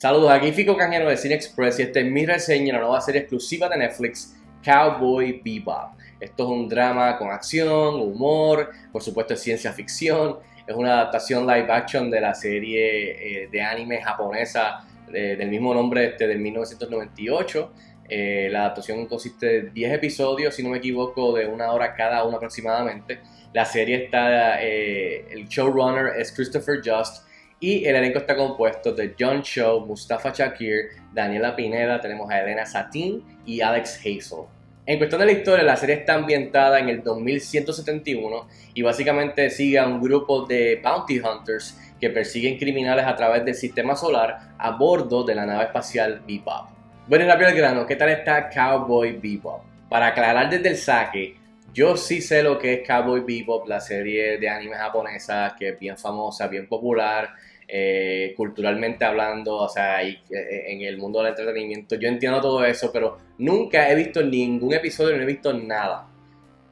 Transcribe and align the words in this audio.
Saludos, 0.00 0.30
aquí 0.30 0.50
Fico 0.52 0.78
Canjero 0.78 1.10
de 1.10 1.16
Cine 1.18 1.34
Express 1.34 1.78
y 1.78 1.82
esta 1.82 2.00
es 2.00 2.06
mi 2.06 2.24
reseña 2.24 2.68
de 2.68 2.72
la 2.72 2.78
nueva 2.78 3.02
serie 3.02 3.20
exclusiva 3.20 3.68
de 3.68 3.76
Netflix, 3.76 4.34
Cowboy 4.64 5.42
Bebop. 5.44 5.90
Esto 6.18 6.44
es 6.44 6.48
un 6.48 6.70
drama 6.70 7.18
con 7.18 7.30
acción, 7.30 8.00
humor, 8.00 8.70
por 8.90 9.02
supuesto 9.02 9.34
es 9.34 9.42
ciencia 9.42 9.74
ficción, 9.74 10.38
es 10.66 10.74
una 10.74 10.94
adaptación 10.94 11.46
live 11.46 11.70
action 11.70 12.10
de 12.10 12.18
la 12.18 12.32
serie 12.32 13.42
eh, 13.42 13.48
de 13.52 13.60
anime 13.60 14.00
japonesa 14.00 14.86
eh, 15.12 15.36
del 15.38 15.50
mismo 15.50 15.74
nombre 15.74 16.06
este, 16.06 16.26
de 16.26 16.34
1998. 16.36 17.72
Eh, 18.08 18.48
la 18.50 18.60
adaptación 18.60 19.04
consiste 19.04 19.46
de 19.46 19.62
10 19.70 19.92
episodios, 19.92 20.54
si 20.54 20.62
no 20.62 20.70
me 20.70 20.78
equivoco, 20.78 21.34
de 21.34 21.46
una 21.46 21.72
hora 21.72 21.92
cada 21.92 22.24
uno 22.24 22.38
aproximadamente. 22.38 23.20
La 23.52 23.66
serie 23.66 24.04
está, 24.04 24.62
el 24.62 25.46
showrunner 25.46 26.18
es 26.18 26.32
Christopher 26.32 26.80
Just 26.82 27.28
y 27.60 27.84
el 27.84 27.94
elenco 27.94 28.18
está 28.18 28.34
compuesto 28.34 28.92
de 28.92 29.14
John 29.18 29.42
Cho, 29.42 29.80
Mustafa 29.80 30.32
Shakir, 30.34 30.88
Daniela 31.12 31.54
Pineda, 31.54 32.00
tenemos 32.00 32.30
a 32.30 32.40
Elena 32.40 32.64
Satin 32.64 33.22
y 33.44 33.60
Alex 33.60 33.98
Hazel. 33.98 34.46
En 34.86 34.96
cuestión 34.96 35.20
de 35.20 35.26
la 35.26 35.32
historia, 35.32 35.62
la 35.62 35.76
serie 35.76 35.96
está 35.96 36.14
ambientada 36.14 36.78
en 36.78 36.88
el 36.88 37.02
2171 37.04 38.48
y 38.74 38.82
básicamente 38.82 39.50
sigue 39.50 39.78
a 39.78 39.86
un 39.86 40.00
grupo 40.00 40.46
de 40.46 40.80
bounty 40.82 41.20
hunters 41.20 41.78
que 42.00 42.08
persiguen 42.08 42.58
criminales 42.58 43.04
a 43.04 43.14
través 43.14 43.44
del 43.44 43.54
sistema 43.54 43.94
solar 43.94 44.54
a 44.58 44.70
bordo 44.70 45.22
de 45.22 45.34
la 45.34 45.44
nave 45.44 45.64
espacial 45.64 46.22
Bebop. 46.26 46.70
Bueno, 47.06 47.26
rápido 47.26 47.50
al 47.50 47.54
grano, 47.54 47.86
¿qué 47.86 47.96
tal 47.96 48.08
está 48.08 48.48
Cowboy 48.48 49.12
Bebop? 49.12 49.62
Para 49.90 50.08
aclarar 50.08 50.48
desde 50.48 50.70
el 50.70 50.76
saque, 50.76 51.36
yo 51.72 51.96
sí 51.96 52.20
sé 52.20 52.42
lo 52.42 52.58
que 52.58 52.74
es 52.74 52.86
Cowboy 52.86 53.20
Bebop, 53.20 53.66
la 53.68 53.80
serie 53.80 54.38
de 54.38 54.48
anime 54.48 54.76
japonesa 54.76 55.54
que 55.58 55.70
es 55.70 55.78
bien 55.78 55.96
famosa, 55.96 56.48
bien 56.48 56.66
popular, 56.66 57.30
eh, 57.68 58.34
culturalmente 58.36 59.04
hablando, 59.04 59.56
o 59.56 59.68
sea, 59.68 60.02
eh, 60.02 60.20
en 60.28 60.82
el 60.82 60.98
mundo 60.98 61.20
del 61.20 61.28
entretenimiento. 61.28 61.94
Yo 61.94 62.08
entiendo 62.08 62.40
todo 62.40 62.64
eso, 62.64 62.90
pero 62.92 63.18
nunca 63.38 63.88
he 63.90 63.94
visto 63.94 64.22
ningún 64.22 64.74
episodio, 64.74 65.16
no 65.16 65.22
he 65.22 65.26
visto 65.26 65.52
nada. 65.52 66.08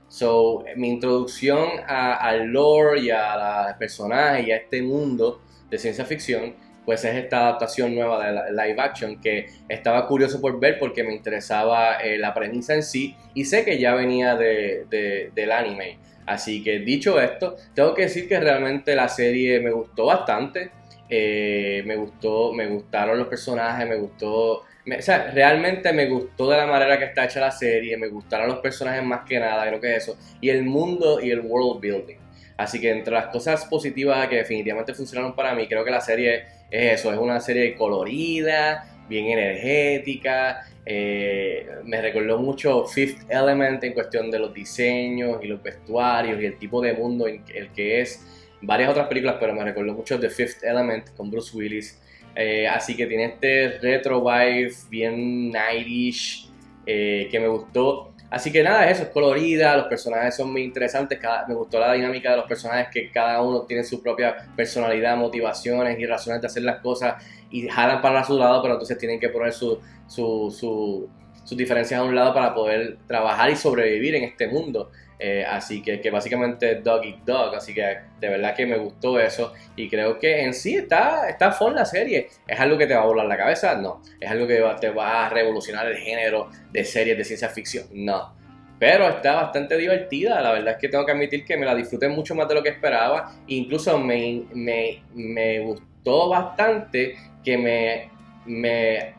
So, 0.09 0.65
mi 0.77 0.89
introducción 0.89 1.69
al 1.87 2.47
lore 2.47 3.01
y 3.01 3.11
a 3.11 3.67
los 3.69 3.77
personajes 3.77 4.47
y 4.47 4.51
a 4.51 4.57
este 4.57 4.83
mundo 4.83 5.43
de 5.71 5.79
ciencia 5.79 6.05
ficción, 6.05 6.55
pues 6.89 7.05
es 7.05 7.17
esta 7.17 7.41
adaptación 7.41 7.95
nueva 7.95 8.33
de 8.33 8.51
live 8.51 8.81
action 8.81 9.21
que 9.21 9.45
estaba 9.69 10.07
curioso 10.07 10.41
por 10.41 10.59
ver 10.59 10.79
porque 10.79 11.05
me 11.05 11.13
interesaba 11.13 11.97
eh, 11.97 12.17
la 12.17 12.33
premisa 12.33 12.75
en 12.75 12.83
sí 12.83 13.15
y 13.35 13.45
sé 13.45 13.63
que 13.63 13.79
ya 13.79 13.95
venía 13.95 14.37
de, 14.37 15.31
del 15.35 15.53
anime. 15.53 15.99
Así 16.25 16.65
que 16.65 16.79
dicho 16.79 17.21
esto, 17.21 17.57
tengo 17.75 17.93
que 17.93 18.05
decir 18.05 18.27
que 18.27 18.41
realmente 18.41 18.97
la 18.97 19.07
serie 19.11 19.61
me 19.61 19.71
gustó 19.71 20.07
bastante. 20.07 20.71
Eh, 21.11 21.83
me 21.85 21.97
gustó, 21.97 22.55
me 22.55 22.67
gustaron 22.67 23.19
los 23.19 23.29
personajes, 23.29 23.87
me 23.87 23.97
gustó, 23.97 24.53
o 24.61 24.65
sea, 25.01 25.31
realmente 25.31 25.93
me 25.93 26.07
gustó 26.07 26.49
de 26.49 26.57
la 26.57 26.67
manera 26.67 26.99
que 26.99 27.05
está 27.05 27.27
hecha 27.27 27.41
la 27.41 27.51
serie, 27.51 27.99
me 27.99 28.09
gustaron 28.09 28.49
los 28.49 28.61
personajes 28.61 29.05
más 29.05 29.27
que 29.27 29.39
nada, 29.39 29.67
creo 29.67 29.81
que 29.81 29.95
eso, 29.95 30.17
y 30.41 30.49
el 30.49 30.65
mundo 30.65 31.21
y 31.21 31.33
el 31.33 31.41
world 31.41 31.83
building. 31.83 32.28
Así 32.59 32.81
que 32.81 32.91
entre 32.91 33.15
las 33.15 33.29
cosas 33.29 33.65
positivas 33.65 34.29
que 34.29 34.37
definitivamente 34.37 34.93
funcionaron 34.93 35.35
para 35.35 35.55
mí, 35.55 35.67
creo 35.67 35.85
que 35.85 35.91
la 35.91 36.03
serie 36.03 36.45
es 36.71 37.01
eso, 37.01 37.13
es 37.13 37.19
una 37.19 37.41
serie 37.41 37.75
colorida, 37.75 38.99
bien 39.09 39.27
energética, 39.27 40.67
eh, 40.85 41.69
me 41.85 42.03
recordó 42.03 42.39
mucho 42.39 42.85
Fifth 42.85 43.31
Element 43.31 43.85
en 43.85 43.93
cuestión 43.93 44.31
de 44.31 44.39
los 44.39 44.53
diseños 44.53 45.39
y 45.43 45.47
los 45.47 45.63
vestuarios 45.63 46.41
y 46.41 46.47
el 46.47 46.59
tipo 46.59 46.81
de 46.81 46.95
mundo 46.95 47.29
en 47.29 47.45
el 47.55 47.71
que 47.73 48.01
es 48.01 48.27
varias 48.61 48.91
otras 48.91 49.07
películas, 49.07 49.37
pero 49.39 49.55
me 49.55 49.63
recordó 49.65 49.93
mucho 49.93 50.19
The 50.19 50.31
Fifth 50.31 50.65
Element 50.65 51.11
con 51.17 51.31
Bruce 51.31 51.57
Willis. 51.57 52.01
Eh, 52.35 52.67
así 52.67 52.97
que 52.97 53.07
tiene 53.07 53.27
este 53.27 53.79
retro 53.81 54.21
vibe 54.21 54.73
bien 54.91 55.51
90 55.51 56.49
eh, 56.87 57.29
que 57.31 57.39
me 57.39 57.49
gustó. 57.49 58.15
Así 58.31 58.53
que 58.53 58.63
nada, 58.63 58.91
eso 58.91 59.05
es 59.05 59.09
colorida, 59.09 59.75
los 59.77 59.87
personajes 59.87 60.37
son 60.37 60.53
muy 60.53 60.63
interesantes, 60.63 61.19
me 61.49 61.55
gustó 61.55 61.81
la 61.81 61.95
dinámica 61.95 62.31
de 62.31 62.37
los 62.37 62.47
personajes 62.47 62.89
que 62.93 63.11
cada 63.11 63.41
uno 63.41 63.63
tiene 63.63 63.85
su 63.85 64.03
propia 64.03 64.37
personalidad, 64.55 65.17
motivaciones 65.17 65.99
y 65.99 66.05
razones 66.05 66.43
de 66.43 66.47
hacer 66.47 66.63
las 66.63 66.81
cosas 66.81 67.25
y 67.51 67.67
jalan 67.69 68.03
para 68.03 68.23
su 68.25 68.39
lado, 68.39 68.61
pero 68.61 68.75
entonces 68.75 68.99
tienen 68.99 69.19
que 69.19 69.31
poner 69.31 69.55
su, 69.55 69.81
su, 70.07 71.09
sus 71.49 71.57
diferencias 71.57 71.99
a 71.99 72.05
un 72.05 72.15
lado 72.15 72.35
para 72.35 72.53
poder 72.53 72.99
trabajar 73.07 73.49
y 73.49 73.57
sobrevivir 73.57 74.15
en 74.15 74.25
este 74.25 74.49
mundo. 74.49 74.91
Eh, 75.19 75.47
así 75.49 75.81
que, 75.81 75.99
que 75.99 76.11
básicamente 76.11 76.75
Dog 76.75 77.03
Eat 77.07 77.25
Dog. 77.25 77.55
Así 77.55 77.73
que 77.73 78.01
de 78.21 78.29
verdad 78.29 78.55
que 78.55 78.67
me 78.67 78.77
gustó 78.77 79.19
eso. 79.19 79.55
Y 79.75 79.89
creo 79.89 80.19
que 80.19 80.43
en 80.43 80.53
sí 80.53 80.77
está, 80.77 81.27
está 81.27 81.51
fun 81.51 81.75
la 81.75 81.87
serie. 81.87 82.29
¿Es 82.47 82.61
algo 82.61 82.77
que 82.77 82.87
te 82.87 82.95
va 82.95 83.01
a 83.01 83.07
volar 83.07 83.25
la 83.25 83.39
cabeza? 83.39 83.75
No. 83.77 84.03
¿Es 84.21 84.31
algo 84.31 84.47
que 84.47 84.63
te 84.79 84.91
va 84.91 85.25
a 85.25 85.31
revolucionar 85.31 85.87
el 85.87 85.97
género 85.97 86.51
de 86.71 86.85
series 86.85 87.17
de 87.17 87.25
ciencia 87.25 87.49
ficción? 87.49 87.87
No. 87.95 88.37
Pero 88.79 89.09
está 89.09 89.37
bastante 89.37 89.79
divertida. 89.79 90.43
La 90.43 90.53
verdad 90.53 90.75
es 90.75 90.79
que 90.79 90.91
tengo 90.91 91.07
que 91.07 91.13
admitir 91.13 91.47
que 91.47 91.57
me 91.57 91.65
la 91.65 91.75
disfruté 91.75 92.09
mucho 92.09 92.35
más 92.35 92.47
de 92.47 92.57
lo 92.57 92.63
que 92.63 92.69
esperaba. 92.69 93.33
Incluso 93.47 93.99
me, 93.99 94.43
me, 94.53 95.03
me 95.15 95.61
gustó 95.61 96.29
bastante 96.29 97.17
que 97.43 97.57
me, 97.57 98.11
me 98.45 99.15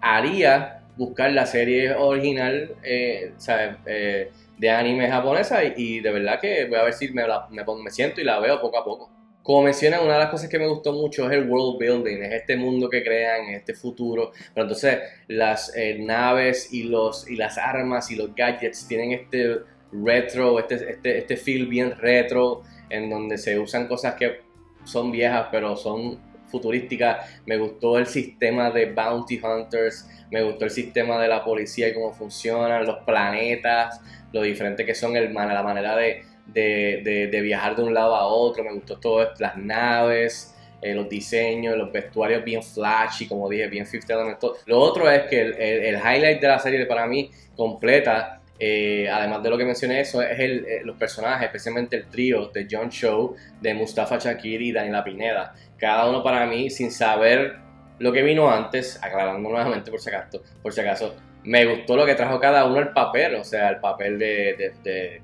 haría 0.00 0.80
buscar 0.96 1.32
la 1.32 1.46
serie 1.46 1.94
original, 1.94 2.74
eh, 2.82 3.32
¿sabes? 3.36 3.76
Eh, 3.86 4.30
de 4.58 4.70
anime 4.70 5.08
japonesa 5.08 5.64
y, 5.64 6.00
de 6.00 6.12
verdad 6.12 6.40
que 6.40 6.66
voy 6.66 6.78
a 6.78 6.84
ver 6.84 6.92
si 6.92 7.10
me, 7.12 7.24
me, 7.50 7.90
siento 7.90 8.20
y 8.20 8.24
la 8.24 8.38
veo 8.38 8.60
poco 8.60 8.78
a 8.78 8.84
poco. 8.84 9.10
Como 9.42 9.62
mencioné, 9.62 9.98
una 9.98 10.14
de 10.14 10.20
las 10.20 10.30
cosas 10.30 10.48
que 10.48 10.58
me 10.58 10.66
gustó 10.66 10.92
mucho 10.92 11.28
es 11.28 11.36
el 11.36 11.50
world 11.50 11.78
building, 11.78 12.22
es 12.22 12.32
este 12.32 12.56
mundo 12.56 12.88
que 12.88 13.02
crean, 13.02 13.50
este 13.50 13.74
futuro. 13.74 14.32
Pero 14.54 14.64
entonces 14.64 15.00
las 15.28 15.74
eh, 15.76 15.98
naves 16.00 16.72
y, 16.72 16.84
los, 16.84 17.28
y 17.28 17.36
las 17.36 17.58
armas 17.58 18.10
y 18.10 18.16
los 18.16 18.34
gadgets 18.34 18.86
tienen 18.86 19.12
este 19.12 19.58
retro, 19.92 20.58
este, 20.58 20.76
este, 20.90 21.18
este 21.18 21.36
feel 21.36 21.66
bien 21.66 21.96
retro, 21.98 22.62
en 22.88 23.10
donde 23.10 23.36
se 23.36 23.58
usan 23.58 23.86
cosas 23.86 24.14
que 24.14 24.40
son 24.84 25.10
viejas 25.10 25.48
pero 25.50 25.76
son 25.76 26.18
futurísticas. 26.54 27.42
Me 27.46 27.56
gustó 27.56 27.98
el 27.98 28.06
sistema 28.06 28.70
de 28.70 28.92
bounty 28.92 29.40
hunters, 29.42 30.08
me 30.30 30.42
gustó 30.42 30.64
el 30.66 30.70
sistema 30.70 31.20
de 31.20 31.28
la 31.28 31.44
policía 31.44 31.88
y 31.88 31.94
cómo 31.94 32.12
funcionan, 32.12 32.86
los 32.86 32.98
planetas, 33.04 34.00
lo 34.32 34.42
diferente 34.42 34.86
que 34.86 34.94
son, 34.94 35.16
el, 35.16 35.34
la 35.34 35.62
manera 35.62 35.96
de, 35.96 36.22
de, 36.46 37.40
viajar 37.42 37.74
de 37.74 37.82
un 37.82 37.92
lado 37.92 38.14
a 38.14 38.26
otro, 38.26 38.62
me 38.62 38.72
gustó 38.72 38.98
todo 38.98 39.22
esto, 39.22 39.34
las 39.38 39.56
naves, 39.56 40.54
eh, 40.80 40.94
los 40.94 41.08
diseños, 41.08 41.76
los 41.76 41.90
vestuarios 41.90 42.44
bien 42.44 42.62
flashy, 42.62 43.26
como 43.26 43.48
dije, 43.48 43.66
bien 43.68 43.86
Fifth 43.86 44.08
Element. 44.10 44.38
Lo 44.66 44.78
otro 44.78 45.10
es 45.10 45.22
que 45.22 45.40
el, 45.40 45.96
highlight 45.96 46.40
de 46.40 46.48
la 46.48 46.58
serie 46.58 46.86
para 46.86 47.06
mí 47.06 47.30
completa, 47.56 48.40
eh, 48.66 49.10
además 49.10 49.42
de 49.42 49.50
lo 49.50 49.58
que 49.58 49.66
mencioné, 49.66 50.00
eso 50.00 50.22
es 50.22 50.40
el, 50.40 50.64
eh, 50.64 50.80
los 50.84 50.96
personajes, 50.96 51.44
especialmente 51.44 51.96
el 51.96 52.06
trío 52.08 52.48
de 52.48 52.66
John 52.70 52.88
Cho, 52.88 53.34
de 53.60 53.74
Mustafa 53.74 54.16
Shakir 54.16 54.62
y 54.62 54.72
Daniela 54.72 55.04
Pineda. 55.04 55.54
Cada 55.76 56.08
uno 56.08 56.22
para 56.22 56.46
mí, 56.46 56.70
sin 56.70 56.90
saber 56.90 57.56
lo 57.98 58.10
que 58.10 58.22
vino 58.22 58.50
antes, 58.50 58.98
aclarando 59.02 59.50
nuevamente 59.50 59.90
por 59.90 60.00
si 60.00 60.08
acaso, 60.08 60.42
por 60.62 60.72
si 60.72 60.80
acaso 60.80 61.14
me 61.42 61.66
gustó 61.66 61.94
lo 61.94 62.06
que 62.06 62.14
trajo 62.14 62.40
cada 62.40 62.64
uno 62.64 62.78
el 62.78 62.88
papel, 62.94 63.34
o 63.34 63.44
sea, 63.44 63.68
el 63.68 63.80
papel 63.80 64.18
de, 64.18 64.72
de, 64.82 65.20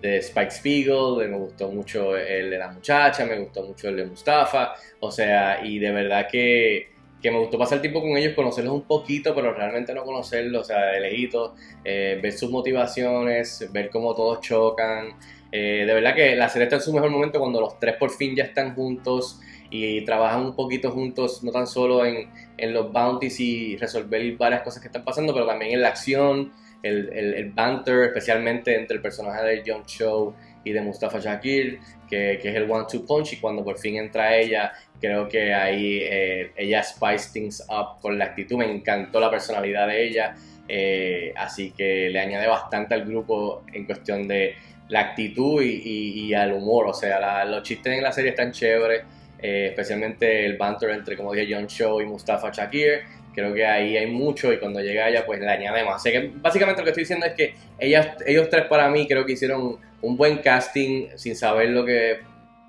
de, 0.00 0.18
Spike 0.18 0.52
Spiegel, 0.52 1.28
me 1.28 1.36
gustó 1.36 1.72
mucho 1.72 2.16
el 2.16 2.48
de 2.48 2.58
la 2.58 2.68
muchacha, 2.68 3.24
me 3.24 3.40
gustó 3.40 3.64
mucho 3.64 3.88
el 3.88 3.96
de 3.96 4.06
Mustafa, 4.06 4.74
o 5.00 5.10
sea, 5.10 5.64
y 5.64 5.80
de 5.80 5.90
verdad 5.90 6.28
que, 6.30 6.93
que 7.24 7.30
me 7.30 7.38
gustó 7.38 7.56
pasar 7.56 7.80
tiempo 7.80 8.02
con 8.02 8.18
ellos, 8.18 8.34
conocerlos 8.34 8.74
un 8.74 8.82
poquito, 8.82 9.34
pero 9.34 9.54
realmente 9.54 9.94
no 9.94 10.04
conocerlos, 10.04 10.60
o 10.60 10.64
sea, 10.66 10.88
de 10.88 11.00
lejitos, 11.00 11.52
eh, 11.82 12.20
ver 12.22 12.32
sus 12.32 12.50
motivaciones, 12.50 13.66
ver 13.72 13.88
cómo 13.88 14.14
todos 14.14 14.42
chocan. 14.42 15.14
Eh, 15.50 15.84
de 15.86 15.94
verdad 15.94 16.14
que 16.14 16.36
la 16.36 16.50
serie 16.50 16.64
está 16.64 16.76
en 16.76 16.82
su 16.82 16.92
mejor 16.92 17.08
momento 17.08 17.40
cuando 17.40 17.62
los 17.62 17.80
tres 17.80 17.96
por 17.96 18.10
fin 18.10 18.36
ya 18.36 18.44
están 18.44 18.74
juntos 18.74 19.40
y 19.70 20.04
trabajan 20.04 20.44
un 20.44 20.54
poquito 20.54 20.90
juntos, 20.90 21.42
no 21.42 21.50
tan 21.50 21.66
solo 21.66 22.04
en, 22.04 22.28
en, 22.58 22.74
los 22.74 22.92
bounties 22.92 23.40
y 23.40 23.78
resolver 23.78 24.36
varias 24.36 24.60
cosas 24.60 24.82
que 24.82 24.88
están 24.88 25.02
pasando, 25.02 25.32
pero 25.32 25.46
también 25.46 25.72
en 25.72 25.80
la 25.80 25.88
acción, 25.88 26.52
el, 26.82 27.10
el, 27.10 27.50
banter, 27.52 28.04
especialmente 28.04 28.76
entre 28.76 28.96
el 28.96 29.02
personaje 29.02 29.42
de 29.46 29.62
John 29.66 29.86
Cho 29.86 30.34
y 30.64 30.72
de 30.72 30.80
Mustafa 30.80 31.18
Shakir, 31.20 31.78
que, 32.08 32.38
que 32.40 32.48
es 32.48 32.54
el 32.56 32.70
one-two 32.70 33.06
punch, 33.06 33.34
y 33.34 33.36
cuando 33.36 33.62
por 33.62 33.78
fin 33.78 33.96
entra 33.96 34.36
ella, 34.36 34.72
creo 35.00 35.28
que 35.28 35.52
ahí 35.52 36.00
eh, 36.02 36.50
ella 36.56 36.82
spice 36.82 37.30
things 37.32 37.62
up 37.68 38.00
con 38.00 38.18
la 38.18 38.24
actitud, 38.24 38.56
me 38.56 38.64
encantó 38.64 39.20
la 39.20 39.30
personalidad 39.30 39.86
de 39.86 40.04
ella, 40.06 40.34
eh, 40.66 41.32
así 41.36 41.72
que 41.72 42.08
le 42.10 42.18
añade 42.18 42.46
bastante 42.46 42.94
al 42.94 43.04
grupo 43.04 43.64
en 43.72 43.84
cuestión 43.84 44.26
de 44.26 44.54
la 44.88 45.00
actitud 45.00 45.62
y, 45.62 45.82
y, 45.84 46.26
y 46.26 46.34
al 46.34 46.52
humor, 46.52 46.86
o 46.86 46.94
sea, 46.94 47.44
los 47.44 47.62
chistes 47.62 47.92
en 47.92 48.02
la 48.02 48.12
serie 48.12 48.30
están 48.30 48.52
chéveres. 48.52 49.02
Eh, 49.46 49.66
especialmente 49.66 50.46
el 50.46 50.56
banter 50.56 50.88
entre, 50.90 51.18
como 51.18 51.34
dije, 51.34 51.54
John 51.54 51.66
Cho 51.66 52.00
y 52.00 52.06
Mustafa 52.06 52.50
Shakir. 52.50 53.02
Creo 53.34 53.52
que 53.52 53.66
ahí 53.66 53.96
hay 53.96 54.06
mucho 54.06 54.52
y 54.52 54.58
cuando 54.58 54.80
llega 54.80 55.08
ella, 55.08 55.26
pues 55.26 55.40
le 55.40 55.48
añade 55.48 55.84
más. 55.84 56.02
que 56.02 56.30
básicamente 56.36 56.80
lo 56.80 56.84
que 56.84 56.90
estoy 56.90 57.02
diciendo 57.02 57.26
es 57.26 57.34
que 57.34 57.54
ellas, 57.78 58.16
ellos 58.26 58.48
tres 58.48 58.66
para 58.66 58.88
mí 58.88 59.06
creo 59.06 59.26
que 59.26 59.32
hicieron 59.32 59.78
un 60.00 60.16
buen 60.16 60.38
casting 60.38 61.08
sin 61.16 61.34
saber 61.34 61.70
lo 61.70 61.84
que 61.84 62.18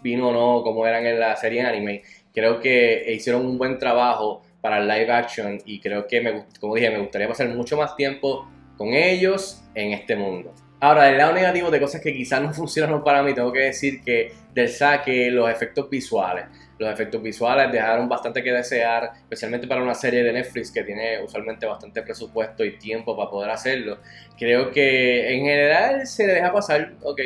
vino 0.02 0.30
o 0.30 0.32
no, 0.32 0.64
como 0.64 0.86
eran 0.86 1.06
en 1.06 1.20
la 1.20 1.36
serie 1.36 1.62
anime. 1.62 2.04
Creo 2.34 2.60
que 2.60 3.06
hicieron 3.14 3.46
un 3.46 3.58
buen 3.58 3.78
trabajo 3.78 4.42
para 4.62 4.80
el 4.80 4.88
live 4.88 5.12
action 5.12 5.62
y 5.66 5.80
creo 5.80 6.08
que, 6.08 6.22
me, 6.22 6.46
como 6.60 6.76
dije, 6.76 6.90
me 6.90 7.00
gustaría 7.00 7.28
pasar 7.28 7.48
mucho 7.50 7.78
más 7.78 7.96
tiempo 7.96 8.50
con 8.78 8.94
ellos 8.94 9.64
en 9.74 9.92
este 9.92 10.16
mundo. 10.16 10.54
Ahora, 10.80 11.06
del 11.06 11.18
lado 11.18 11.34
negativo 11.34 11.72
de 11.72 11.80
cosas 11.80 12.02
que 12.02 12.14
quizás 12.14 12.42
no 12.42 12.54
funcionaron 12.54 13.04
para 13.04 13.24
mí, 13.24 13.34
tengo 13.34 13.52
que 13.52 13.60
decir 13.60 14.02
que 14.04 14.34
del 14.54 14.70
saque, 14.70 15.30
los 15.32 15.50
efectos 15.50 15.90
visuales. 15.90 16.46
Los 16.78 16.92
efectos 16.92 17.22
visuales 17.22 17.72
dejaron 17.72 18.10
bastante 18.10 18.44
que 18.44 18.52
desear, 18.52 19.12
especialmente 19.16 19.68
para 19.68 19.82
una 19.82 19.94
serie 19.94 20.24
de 20.24 20.34
Netflix 20.34 20.72
que 20.72 20.84
tiene 20.84 21.22
usualmente 21.24 21.66
bastante 21.66 22.02
presupuesto 22.02 22.66
y 22.66 22.78
tiempo 22.78 23.16
para 23.16 23.30
poder 23.30 23.50
hacerlo. 23.52 24.00
Creo 24.38 24.72
que 24.72 25.34
en 25.34 25.46
general 25.46 26.06
se 26.06 26.28
deja 26.28 26.52
pasar, 26.52 26.94
ok, 27.02 27.22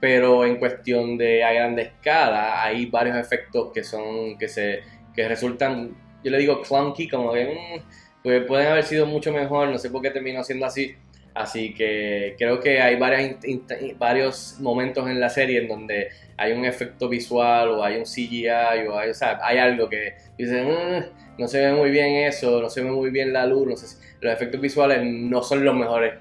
pero 0.00 0.44
en 0.44 0.56
cuestión 0.56 1.16
de 1.16 1.44
a 1.44 1.52
gran 1.52 1.78
escala 1.78 2.62
hay 2.62 2.86
varios 2.86 3.16
efectos 3.16 3.70
que 3.72 3.84
son 3.84 4.38
que 4.38 4.48
se 4.48 4.80
que 5.14 5.28
resultan, 5.28 5.96
yo 6.24 6.30
le 6.30 6.38
digo 6.38 6.62
clunky, 6.62 7.08
como 7.08 7.32
que 7.32 7.44
mm, 7.46 7.82
pues 8.22 8.44
pueden 8.46 8.68
haber 8.68 8.84
sido 8.84 9.06
mucho 9.06 9.32
mejor, 9.32 9.68
no 9.68 9.78
sé 9.78 9.90
por 9.90 10.02
qué 10.02 10.10
terminó 10.10 10.42
siendo 10.44 10.66
así 10.66 10.96
Así 11.34 11.72
que 11.72 12.34
creo 12.38 12.60
que 12.60 12.80
hay 12.82 12.96
varios 12.96 14.60
momentos 14.60 15.08
en 15.08 15.18
la 15.18 15.30
serie 15.30 15.62
en 15.62 15.68
donde 15.68 16.10
hay 16.36 16.52
un 16.52 16.64
efecto 16.64 17.08
visual 17.08 17.70
o 17.70 17.84
hay 17.84 17.96
un 17.96 18.04
CGI 18.04 18.86
o 18.88 18.98
hay, 18.98 19.58
algo 19.58 19.88
que 19.88 20.14
dicen, 20.36 20.68
mm, 20.68 21.38
no 21.38 21.48
se 21.48 21.64
ve 21.64 21.72
muy 21.72 21.90
bien 21.90 22.26
eso, 22.26 22.60
no 22.60 22.68
se 22.68 22.82
ve 22.82 22.90
muy 22.90 23.10
bien 23.10 23.32
la 23.32 23.46
luz, 23.46 23.66
no 23.66 23.76
sé, 23.76 23.96
los 24.20 24.32
efectos 24.32 24.60
visuales 24.60 25.02
no 25.04 25.42
son 25.42 25.64
los 25.64 25.74
mejores 25.74 26.14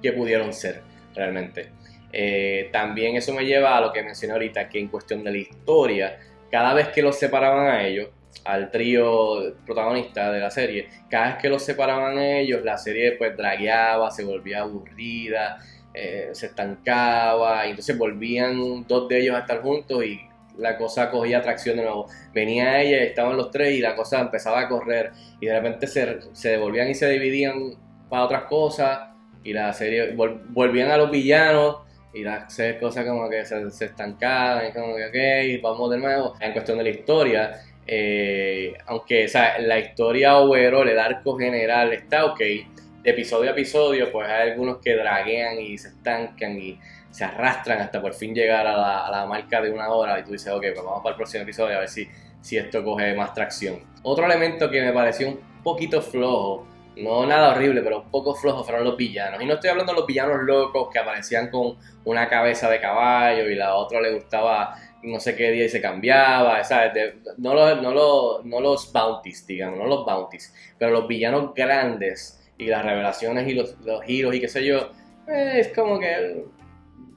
que 0.00 0.12
pudieron 0.12 0.52
ser 0.52 0.80
realmente. 1.14 1.68
Eh, 2.12 2.68
también 2.72 3.16
eso 3.16 3.32
me 3.34 3.44
lleva 3.44 3.76
a 3.76 3.80
lo 3.80 3.92
que 3.92 4.02
mencioné 4.02 4.34
ahorita, 4.34 4.68
que 4.68 4.78
en 4.78 4.88
cuestión 4.88 5.24
de 5.24 5.32
la 5.32 5.38
historia, 5.38 6.18
cada 6.50 6.72
vez 6.74 6.88
que 6.88 7.02
los 7.02 7.18
separaban 7.18 7.66
a 7.66 7.84
ellos, 7.84 8.08
al 8.44 8.70
trío 8.70 9.54
protagonista 9.66 10.30
de 10.32 10.40
la 10.40 10.50
serie, 10.50 10.88
cada 11.08 11.28
vez 11.28 11.36
que 11.36 11.48
los 11.48 11.62
separaban 11.62 12.18
ellos, 12.18 12.64
la 12.64 12.78
serie 12.78 13.12
pues 13.12 13.36
dragueaba, 13.36 14.10
se 14.10 14.24
volvía 14.24 14.60
aburrida, 14.60 15.58
eh, 15.92 16.30
se 16.32 16.46
estancaba, 16.46 17.66
y 17.66 17.70
entonces 17.70 17.98
volvían 17.98 18.86
dos 18.86 19.08
de 19.08 19.20
ellos 19.20 19.36
a 19.36 19.40
estar 19.40 19.60
juntos 19.60 20.04
y 20.04 20.20
la 20.56 20.76
cosa 20.76 21.10
cogía 21.10 21.38
atracción 21.38 21.76
de 21.76 21.82
nuevo. 21.82 22.06
Venía 22.32 22.80
ella, 22.80 23.02
estaban 23.02 23.36
los 23.36 23.50
tres 23.50 23.72
y 23.72 23.80
la 23.80 23.96
cosa 23.96 24.20
empezaba 24.20 24.60
a 24.60 24.68
correr 24.68 25.12
y 25.40 25.46
de 25.46 25.52
repente 25.52 25.86
se, 25.86 26.18
se 26.32 26.50
devolvían 26.50 26.88
y 26.88 26.94
se 26.94 27.08
dividían 27.08 27.74
para 28.08 28.24
otras 28.24 28.42
cosas 28.44 29.10
y 29.42 29.52
la 29.52 29.72
serie 29.72 30.14
volvían 30.14 30.90
a 30.90 30.96
los 30.96 31.10
villanos 31.10 31.78
y 32.12 32.24
las 32.24 32.56
cosas 32.80 33.06
como 33.06 33.28
que 33.28 33.44
se, 33.44 33.84
estancaban 33.84 34.68
y 34.68 34.72
como 34.72 34.96
que 34.96 35.58
ok, 35.58 35.62
vamos 35.62 35.90
de 35.90 35.98
nuevo. 35.98 36.34
En 36.40 36.52
cuestión 36.52 36.78
de 36.78 36.84
la 36.84 36.90
historia, 36.90 37.52
eh, 37.92 38.74
aunque 38.86 39.26
la 39.58 39.80
historia 39.80 40.36
overall, 40.36 40.88
el 40.88 40.98
arco 40.98 41.36
general 41.36 41.92
está 41.92 42.24
ok, 42.24 42.38
de 42.38 43.10
episodio 43.10 43.50
a 43.50 43.52
episodio, 43.52 44.12
pues 44.12 44.28
hay 44.28 44.50
algunos 44.50 44.78
que 44.78 44.94
draguean 44.94 45.58
y 45.58 45.76
se 45.76 45.88
estancan 45.88 46.56
y 46.56 46.78
se 47.10 47.24
arrastran 47.24 47.80
hasta 47.80 48.00
por 48.00 48.14
fin 48.14 48.32
llegar 48.32 48.64
a 48.64 49.10
la, 49.10 49.26
marca 49.26 49.60
de 49.60 49.72
una 49.72 49.88
hora 49.88 50.20
y 50.20 50.22
tú 50.22 50.30
dices, 50.30 50.52
ok, 50.52 50.66
pues 50.72 50.84
vamos 50.84 51.02
para 51.02 51.14
el 51.14 51.16
próximo 51.16 51.42
episodio 51.42 51.78
a 51.78 51.80
ver 51.80 51.88
si, 51.88 52.06
si 52.40 52.58
esto 52.58 52.84
coge 52.84 53.12
más 53.16 53.34
tracción. 53.34 53.80
Otro 54.04 54.24
elemento 54.24 54.70
que 54.70 54.82
me 54.82 54.92
pareció 54.92 55.26
un 55.26 55.40
poquito 55.64 56.00
flojo, 56.00 56.68
no 56.96 57.26
nada 57.26 57.50
horrible, 57.50 57.82
pero 57.82 58.02
un 58.02 58.10
poco 58.10 58.34
flojo 58.34 58.64
fueron 58.64 58.84
los 58.84 58.96
villanos. 58.96 59.40
Y 59.42 59.46
no 59.46 59.54
estoy 59.54 59.70
hablando 59.70 59.92
de 59.92 59.98
los 59.98 60.06
villanos 60.06 60.42
locos 60.42 60.88
que 60.92 60.98
aparecían 60.98 61.50
con 61.50 61.76
una 62.04 62.28
cabeza 62.28 62.68
de 62.68 62.80
caballo 62.80 63.48
y 63.48 63.54
la 63.54 63.74
otra 63.74 64.00
le 64.00 64.14
gustaba 64.14 64.76
no 65.02 65.18
sé 65.18 65.34
qué 65.34 65.50
día 65.50 65.64
y 65.64 65.68
se 65.68 65.80
cambiaba, 65.80 66.62
¿sabes? 66.62 67.14
no, 67.38 67.54
no, 67.54 68.42
no 68.42 68.60
los 68.60 68.92
bounties, 68.92 69.46
digamos, 69.46 69.78
no 69.78 69.86
los 69.86 70.04
bounties, 70.04 70.54
pero 70.78 70.90
los 70.90 71.08
villanos 71.08 71.54
grandes 71.54 72.40
y 72.58 72.66
las 72.66 72.84
revelaciones 72.84 73.48
y 73.48 73.54
los, 73.54 73.78
los 73.80 74.02
giros 74.04 74.34
y 74.34 74.40
qué 74.40 74.48
sé 74.48 74.64
yo, 74.64 74.90
eh, 75.26 75.60
es 75.60 75.68
como 75.68 75.98
que, 75.98 76.44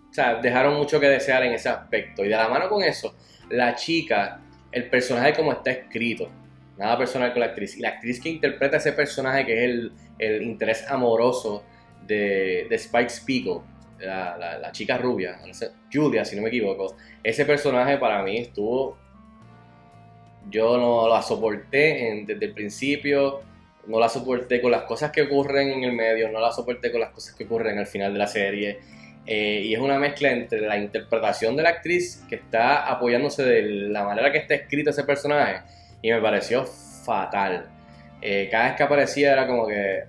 o 0.09 0.13
sea, 0.13 0.35
dejaron 0.35 0.75
mucho 0.75 0.99
que 0.99 1.09
desear 1.09 1.43
en 1.43 1.53
ese 1.53 1.69
aspecto. 1.69 2.23
Y 2.23 2.29
de 2.29 2.37
la 2.37 2.47
mano 2.47 2.69
con 2.69 2.83
eso, 2.83 3.15
la 3.49 3.75
chica, 3.75 4.39
el 4.71 4.89
personaje 4.89 5.33
como 5.33 5.51
está 5.51 5.71
escrito, 5.71 6.29
nada 6.77 6.97
personal 6.97 7.31
con 7.31 7.41
la 7.41 7.47
actriz, 7.47 7.77
y 7.77 7.81
la 7.81 7.89
actriz 7.89 8.21
que 8.21 8.29
interpreta 8.29 8.77
ese 8.77 8.93
personaje 8.93 9.45
que 9.45 9.53
es 9.53 9.69
el, 9.69 9.91
el 10.19 10.41
interés 10.43 10.85
amoroso 10.89 11.63
de, 12.05 12.67
de 12.69 12.75
Spike 12.75 13.09
Spiegel, 13.09 13.59
la, 14.05 14.69
chica 14.71 14.97
rubia, 14.97 15.39
Julia, 15.91 16.25
si 16.25 16.35
no 16.35 16.41
me 16.41 16.49
equivoco, 16.49 16.95
ese 17.23 17.45
personaje 17.45 17.97
para 17.97 18.21
mí 18.23 18.37
estuvo. 18.37 18.97
Yo 20.49 20.77
no 20.77 21.07
la 21.07 21.21
soporté 21.21 22.23
desde 22.25 22.45
el 22.45 22.53
principio, 22.53 23.41
no 23.87 23.99
la 23.99 24.09
soporté 24.09 24.61
con 24.61 24.71
las 24.71 24.83
cosas 24.83 25.11
que 25.11 25.21
ocurren 25.21 25.69
en 25.69 25.83
el 25.85 25.93
medio, 25.93 26.29
no 26.31 26.41
la 26.41 26.51
soporté 26.51 26.91
con 26.91 26.99
las 26.99 27.11
cosas 27.11 27.33
que 27.33 27.45
ocurren 27.45 27.77
al 27.77 27.87
final 27.87 28.11
de 28.11 28.19
la 28.19 28.27
serie. 28.27 28.79
Eh, 29.25 29.61
y 29.63 29.73
es 29.73 29.79
una 29.79 29.97
mezcla 29.97 30.31
entre 30.31 30.59
la 30.59 30.77
interpretación 30.77 31.55
de 31.55 31.63
la 31.63 31.69
actriz 31.69 32.25
que 32.27 32.35
está 32.35 32.91
apoyándose 32.91 33.43
de 33.43 33.61
la 33.89 34.03
manera 34.03 34.33
que 34.33 34.39
está 34.39 34.53
escrito 34.53 34.89
ese 34.89 35.05
personaje 35.05 35.61
y 36.03 36.11
me 36.11 36.21
pareció 36.21 36.65
fatal. 36.65 37.65
Eh, 38.21 38.49
cada 38.51 38.65
vez 38.65 38.75
que 38.75 38.83
aparecía 38.83 39.31
era 39.31 39.47
como 39.47 39.65
que, 39.65 40.03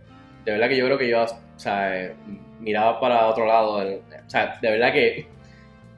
de 0.44 0.52
verdad 0.52 0.68
que 0.68 0.76
yo 0.76 0.84
creo 0.84 0.98
que 0.98 1.08
yo, 1.08 1.22
o 1.22 1.58
sea, 1.58 2.12
miraba 2.60 3.00
para 3.00 3.26
otro 3.28 3.46
lado. 3.46 3.76
O 3.76 4.30
sea, 4.30 4.58
de 4.60 4.70
verdad 4.70 4.92
que 4.92 5.26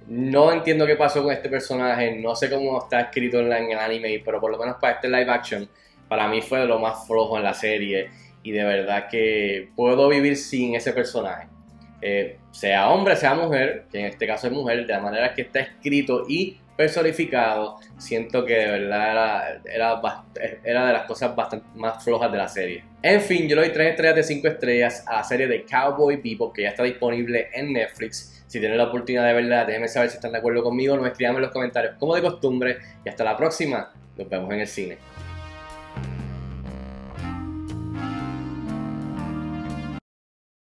no 0.06 0.52
entiendo 0.52 0.86
qué 0.86 0.96
pasó 0.96 1.22
con 1.22 1.32
este 1.32 1.48
personaje, 1.48 2.14
no 2.20 2.36
sé 2.36 2.50
cómo 2.50 2.78
está 2.78 3.00
escrito 3.00 3.40
en, 3.40 3.52
el 3.52 3.78
anime, 3.78 4.22
pero 4.24 4.38
por 4.40 4.52
lo 4.52 4.58
menos 4.58 4.76
para 4.80 4.94
este 4.94 5.08
live 5.08 5.30
action, 5.30 5.68
para 6.08 6.28
mí 6.28 6.42
fue 6.42 6.64
lo 6.66 6.78
más 6.78 7.06
flojo 7.06 7.38
en 7.38 7.44
la 7.44 7.54
serie. 7.54 8.10
Y 8.42 8.52
de 8.52 8.64
verdad 8.64 9.08
que 9.08 9.70
puedo 9.74 10.08
vivir 10.08 10.36
sin 10.36 10.74
ese 10.74 10.92
personaje. 10.92 11.48
Eh, 12.02 12.38
sea 12.52 12.90
hombre, 12.90 13.16
sea 13.16 13.34
mujer, 13.34 13.86
que 13.90 13.98
en 13.98 14.06
este 14.06 14.26
caso 14.26 14.46
es 14.46 14.52
mujer, 14.52 14.86
de 14.86 14.92
la 14.92 15.00
manera 15.00 15.34
que 15.34 15.42
está 15.42 15.60
escrito 15.60 16.26
y 16.28 16.58
personificado, 16.76 17.78
siento 17.98 18.44
que 18.44 18.54
de 18.54 18.66
verdad 18.66 19.60
era, 19.64 20.00
era, 20.64 20.86
de 20.86 20.92
las 20.92 21.06
cosas 21.06 21.34
bastante 21.34 21.66
más 21.74 22.04
flojas 22.04 22.30
de 22.30 22.38
la 22.38 22.48
serie. 22.48 22.84
En 23.02 23.20
fin, 23.20 23.48
yo 23.48 23.56
le 23.56 23.62
doy 23.62 23.72
3 23.72 23.90
estrellas 23.90 24.16
de 24.16 24.22
5 24.22 24.48
estrellas 24.48 25.04
a 25.06 25.16
la 25.16 25.24
serie 25.24 25.48
de 25.48 25.64
Cowboy 25.64 26.16
Bebop 26.16 26.54
que 26.54 26.62
ya 26.62 26.68
está 26.70 26.82
disponible 26.82 27.48
en 27.52 27.72
Netflix. 27.72 28.44
Si 28.46 28.60
tienen 28.60 28.78
la 28.78 28.84
oportunidad 28.84 29.26
de 29.26 29.32
verla, 29.32 29.64
déjenme 29.64 29.88
saber 29.88 30.10
si 30.10 30.16
están 30.16 30.32
de 30.32 30.38
acuerdo 30.38 30.62
conmigo, 30.62 30.96
no 30.96 31.06
escriban 31.06 31.36
en 31.36 31.42
los 31.42 31.50
comentarios 31.50 31.94
como 31.98 32.14
de 32.14 32.22
costumbre 32.22 32.78
y 33.04 33.08
hasta 33.08 33.24
la 33.24 33.36
próxima, 33.36 33.92
nos 34.16 34.28
vemos 34.28 34.52
en 34.52 34.60
el 34.60 34.68
cine. 34.68 35.15